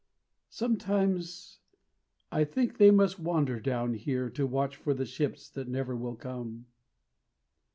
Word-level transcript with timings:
Sometimes, 0.49 1.59
I 2.31 2.43
think, 2.43 2.79
they 2.79 2.89
must 2.89 3.19
wander 3.19 3.59
down 3.59 3.93
here 3.93 4.31
To 4.31 4.47
watch 4.47 4.75
for 4.75 4.95
the 4.95 5.05
ships 5.05 5.47
that 5.51 5.67
never 5.67 5.95
will 5.95 6.15
come. 6.15 6.65